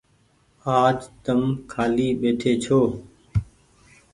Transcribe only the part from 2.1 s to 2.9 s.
ٻيٺي ڇو۔